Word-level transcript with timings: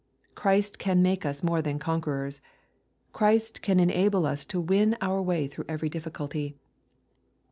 Christ 0.33 0.79
can 0.79 1.03
make 1.03 1.27
us 1.27 1.43
more 1.43 1.61
than 1.61 1.77
conquerors. 1.77 2.41
Christ 3.13 3.61
can 3.61 3.79
enable 3.79 4.25
us 4.25 4.43
to 4.45 4.59
win 4.59 4.97
our 4.99 5.21
way 5.21 5.45
through 5.45 5.65
every 5.69 5.89
difficulty. 5.89 6.55